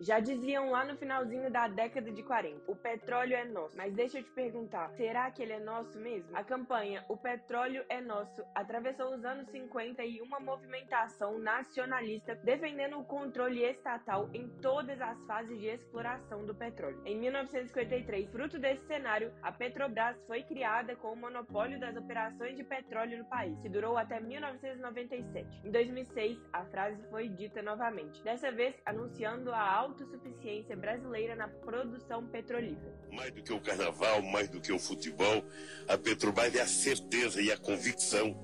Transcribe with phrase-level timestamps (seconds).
[0.00, 3.76] Já diziam lá no finalzinho da década de 40, o petróleo é nosso.
[3.76, 6.36] Mas deixa eu te perguntar, será que ele é nosso mesmo?
[6.36, 12.98] A campanha O Petróleo é Nosso atravessou os anos 50 e uma movimentação nacionalista defendendo
[12.98, 17.00] o controle estatal em todas as fases de exploração do petróleo.
[17.04, 22.64] Em 1953, fruto desse cenário, a Petrobras foi criada com o monopólio das operações de
[22.64, 25.62] petróleo no país, que durou até 1997.
[25.64, 32.26] Em 2006, a frase foi dita novamente, dessa vez anunciando a autossuficiência brasileira na produção
[32.26, 32.94] petrolífera.
[33.10, 35.44] Mais do que o carnaval, mais do que o futebol,
[35.88, 38.36] a Petrobras é a certeza e a convicção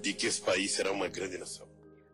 [0.00, 1.71] de que esse país será uma grande nação.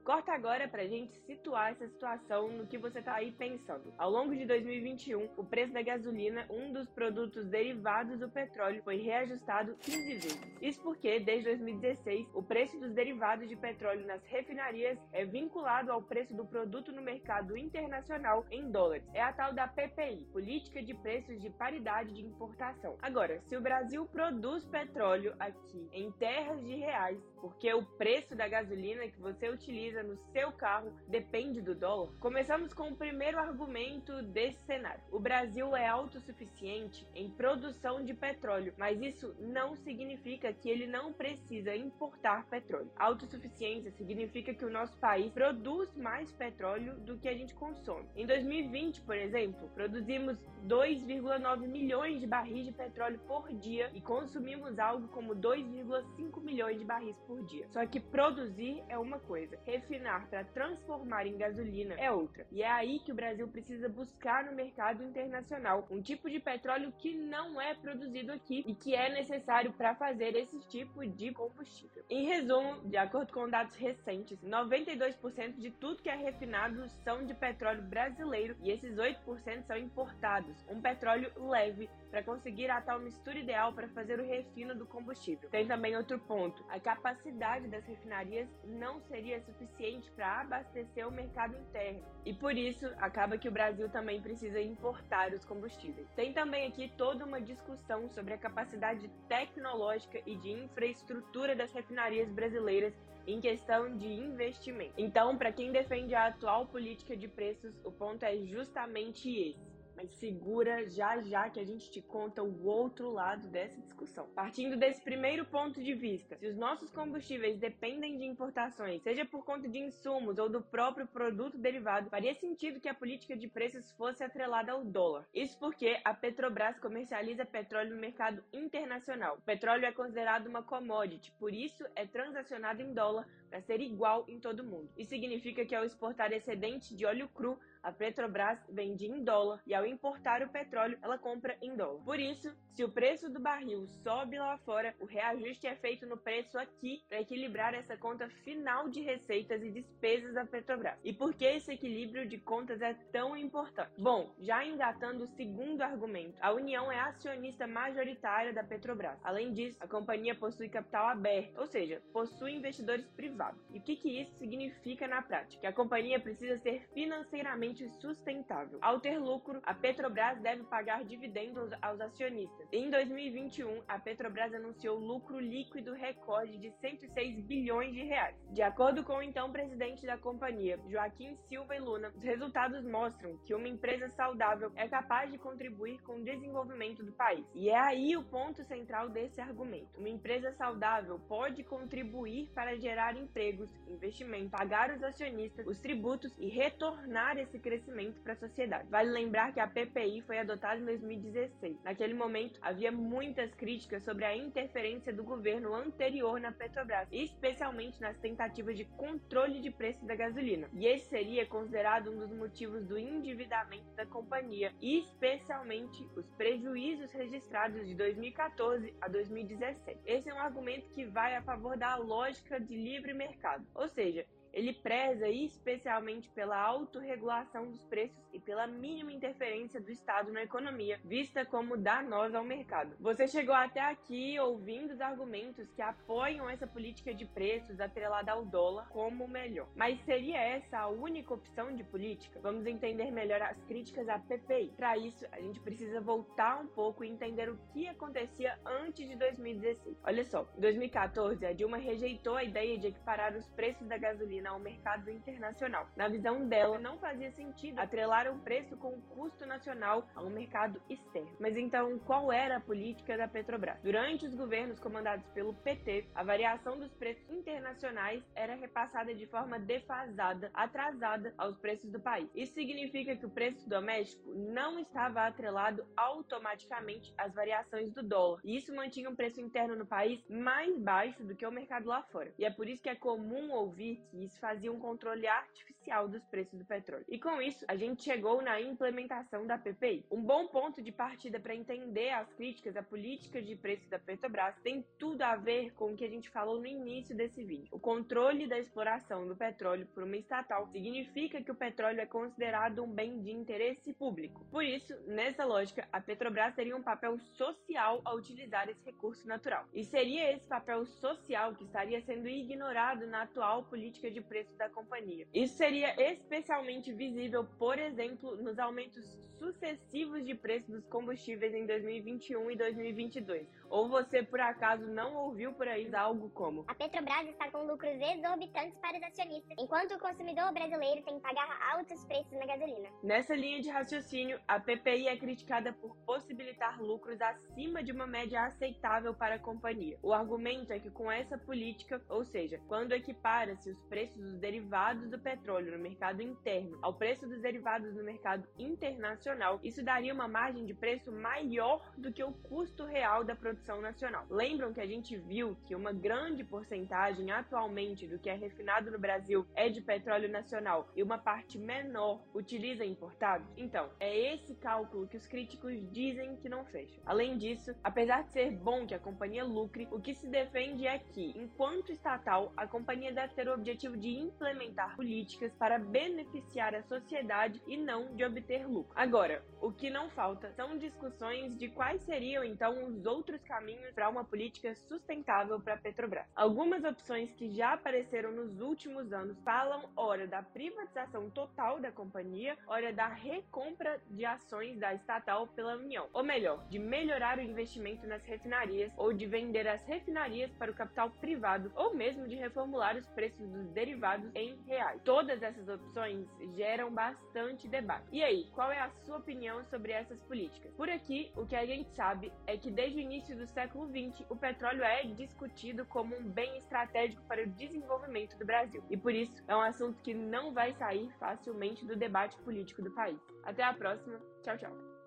[0.08, 3.92] Corta agora para a gente situar essa situação no que você está aí pensando.
[3.98, 9.02] Ao longo de 2021, o preço da gasolina, um dos produtos derivados do petróleo, foi
[9.02, 10.40] reajustado 15 vezes.
[10.62, 16.00] Isso porque, desde 2016, o preço dos derivados de petróleo nas refinarias é vinculado ao
[16.00, 19.04] preço do produto no mercado internacional em dólares.
[19.12, 22.96] É a tal da PPI, Política de Preços de Paridade de Importação.
[23.02, 28.48] Agora, se o Brasil produz petróleo aqui em terras de reais, porque o preço da
[28.48, 32.10] gasolina que você utiliza no seu carro depende do dólar?
[32.20, 35.02] Começamos com o primeiro argumento desse cenário.
[35.10, 41.12] O Brasil é autossuficiente em produção de petróleo, mas isso não significa que ele não
[41.12, 42.90] precisa importar petróleo.
[42.96, 48.08] Autossuficiência significa que o nosso país produz mais petróleo do que a gente consome.
[48.16, 50.36] Em 2020, por exemplo, produzimos
[50.66, 56.84] 2,9 milhões de barris de petróleo por dia e consumimos algo como 2,5 milhões de
[56.84, 57.66] barris por dia.
[57.70, 62.46] Só que produzir é uma coisa, refinar para transformar em gasolina é outra.
[62.52, 66.92] E é aí que o Brasil precisa buscar no mercado internacional um tipo de petróleo
[66.98, 72.04] que não é produzido aqui e que é necessário para fazer esse tipo de combustível.
[72.10, 77.34] Em resumo, de acordo com dados recentes, 92% de tudo que é refinado são de
[77.34, 80.54] petróleo brasileiro e esses 8% são importados.
[80.68, 85.48] Um petróleo leve para conseguir a tal mistura ideal para fazer o refino do combustível.
[85.50, 89.67] Tem também outro ponto: a capacidade das refinarias não seria suficiente
[90.14, 95.32] para abastecer o mercado interno e por isso acaba que o Brasil também precisa importar
[95.32, 96.08] os combustíveis.
[96.16, 102.28] Tem também aqui toda uma discussão sobre a capacidade tecnológica e de infraestrutura das refinarias
[102.30, 102.92] brasileiras
[103.26, 104.94] em questão de investimento.
[104.96, 109.67] Então, para quem defende a atual política de preços, o ponto é justamente esse.
[109.98, 114.28] Mas segura já já que a gente te conta o outro lado dessa discussão.
[114.28, 119.44] Partindo desse primeiro ponto de vista, se os nossos combustíveis dependem de importações, seja por
[119.44, 123.90] conta de insumos ou do próprio produto derivado, faria sentido que a política de preços
[123.96, 125.26] fosse atrelada ao dólar.
[125.34, 129.38] Isso porque a Petrobras comercializa petróleo no mercado internacional.
[129.38, 134.24] O petróleo é considerado uma commodity, por isso é transacionado em dólar para ser igual
[134.28, 134.88] em todo mundo.
[134.96, 139.74] Isso significa que ao exportar excedente de óleo cru, a Petrobras vende em dólar e
[139.74, 142.02] ao importar o petróleo, ela compra em dólar.
[142.04, 146.16] Por isso, se o preço do barril sobe lá fora, o reajuste é feito no
[146.16, 150.98] preço aqui para equilibrar essa conta final de receitas e despesas da Petrobras.
[151.02, 153.90] E por que esse equilíbrio de contas é tão importante?
[153.98, 159.18] Bom, já engatando o segundo argumento, a União é acionista majoritária da Petrobras.
[159.22, 163.37] Além disso, a companhia possui capital aberto, ou seja, possui investidores privados.
[163.72, 165.60] E o que, que isso significa na prática?
[165.60, 168.78] Que a companhia precisa ser financeiramente sustentável.
[168.82, 172.66] Ao ter lucro, a Petrobras deve pagar dividendos aos acionistas.
[172.72, 178.36] Em 2021, a Petrobras anunciou lucro líquido recorde de 106 bilhões de reais.
[178.50, 183.36] De acordo com o então presidente da companhia, Joaquim Silva e Luna, os resultados mostram
[183.44, 187.44] que uma empresa saudável é capaz de contribuir com o desenvolvimento do país.
[187.54, 189.98] E é aí o ponto central desse argumento.
[189.98, 196.48] Uma empresa saudável pode contribuir para gerar empregos, investimento, pagar os acionistas, os tributos e
[196.48, 198.88] retornar esse crescimento para a sociedade.
[198.88, 201.76] Vale lembrar que a PPI foi adotada em 2016.
[201.84, 208.16] Naquele momento, havia muitas críticas sobre a interferência do governo anterior na Petrobras, especialmente nas
[208.18, 210.68] tentativas de controle de preço da gasolina.
[210.72, 217.86] E esse seria considerado um dos motivos do endividamento da companhia, especialmente os prejuízos registrados
[217.86, 220.00] de 2014 a 2017.
[220.06, 224.24] Esse é um argumento que vai a favor da lógica de livre mercado, ou seja,
[224.52, 231.00] ele preza especialmente pela autorregulação dos preços e pela mínima interferência do Estado na economia,
[231.04, 232.94] vista como danosa ao mercado.
[233.00, 238.44] Você chegou até aqui ouvindo os argumentos que apoiam essa política de preços atrelada ao
[238.44, 239.68] dólar como melhor.
[239.74, 242.40] Mas seria essa a única opção de política?
[242.40, 244.72] Vamos entender melhor as críticas à PPI.
[244.76, 249.16] Para isso, a gente precisa voltar um pouco e entender o que acontecia antes de
[249.16, 249.96] 2016.
[250.04, 254.37] Olha só, em 2014, a Dilma rejeitou a ideia de equiparar os preços da gasolina
[254.46, 255.88] ao mercado internacional.
[255.96, 260.80] Na visão dela, não fazia sentido atrelar o preço com o custo nacional ao mercado
[260.88, 261.36] externo.
[261.40, 263.80] Mas então, qual era a política da Petrobras?
[263.82, 269.58] Durante os governos comandados pelo PT, a variação dos preços internacionais era repassada de forma
[269.58, 272.28] defasada, atrasada aos preços do país.
[272.34, 278.40] Isso significa que o preço doméstico não estava atrelado automaticamente às variações do dólar.
[278.44, 281.88] E isso mantinha o um preço interno no país mais baixo do que o mercado
[281.88, 282.32] lá fora.
[282.38, 285.77] E é por isso que é comum ouvir que isso fazia um controle artificial
[286.08, 287.04] dos preços do petróleo.
[287.08, 290.04] E com isso, a gente chegou na implementação da PPI.
[290.10, 294.54] Um bom ponto de partida para entender as críticas à política de preço da Petrobras
[294.62, 297.68] tem tudo a ver com o que a gente falou no início desse vídeo.
[297.72, 302.82] O controle da exploração do petróleo por uma estatal significa que o petróleo é considerado
[302.82, 304.44] um bem de interesse público.
[304.50, 309.66] Por isso, nessa lógica, a Petrobras teria um papel social ao utilizar esse recurso natural.
[309.72, 314.68] E seria esse papel social que estaria sendo ignorado na atual política de preço da
[314.68, 315.26] companhia.
[315.32, 319.04] Isso seria especialmente visível, por exemplo, nos aumentos
[319.38, 323.46] sucessivos de preço dos combustíveis em 2021 e 2022.
[323.70, 327.94] Ou você por acaso não ouviu por aí algo como: A Petrobras está com lucros
[328.00, 332.88] exorbitantes para os acionistas, enquanto o consumidor brasileiro tem que pagar altos preços na gasolina.
[333.02, 338.44] Nessa linha de raciocínio, a PPI é criticada por possibilitar lucros acima de uma média
[338.44, 339.98] aceitável para a companhia.
[340.02, 345.08] O argumento é que com essa política, ou seja, quando equipara-se os preços dos derivados
[345.10, 350.28] do petróleo no mercado interno ao preço dos derivados no mercado internacional, isso daria uma
[350.28, 354.26] margem de preço maior do que o custo real da produção nacional.
[354.30, 358.98] Lembram que a gente viu que uma grande porcentagem atualmente do que é refinado no
[358.98, 363.46] Brasil é de petróleo nacional e uma parte menor utiliza importados?
[363.56, 367.00] Então, é esse cálculo que os críticos dizem que não fecha.
[367.04, 370.98] Além disso, apesar de ser bom que a companhia lucre, o que se defende é
[370.98, 376.82] que, enquanto estatal, a companhia deve ter o objetivo de implementar políticas para beneficiar a
[376.82, 378.92] sociedade e não de obter lucro.
[378.94, 384.08] Agora, o que não falta são discussões de quais seriam então os outros caminhos para
[384.08, 386.26] uma política sustentável para a Petrobras.
[386.34, 392.56] Algumas opções que já apareceram nos últimos anos falam ora da privatização total da companhia,
[392.66, 398.06] ora da recompra de ações da estatal pela União, ou melhor, de melhorar o investimento
[398.06, 402.96] nas refinarias ou de vender as refinarias para o capital privado ou mesmo de reformular
[402.96, 405.00] os preços dos derivados em reais.
[405.38, 406.26] Todas essas opções
[406.56, 408.08] geram bastante debate.
[408.10, 410.72] E aí, qual é a sua opinião sobre essas políticas?
[410.72, 414.26] Por aqui, o que a gente sabe é que desde o início do século XX,
[414.28, 418.82] o petróleo é discutido como um bem estratégico para o desenvolvimento do Brasil.
[418.90, 422.90] E por isso, é um assunto que não vai sair facilmente do debate político do
[422.90, 423.20] país.
[423.44, 424.18] Até a próxima.
[424.42, 424.97] Tchau, tchau.